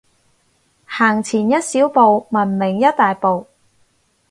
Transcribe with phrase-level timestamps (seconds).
[0.87, 3.45] 行前一小步，文明一大步